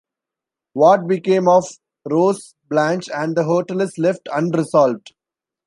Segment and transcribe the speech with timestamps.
[0.73, 1.69] What became of
[2.09, 5.13] Rose, Blanche, and the hotel is left unresolved.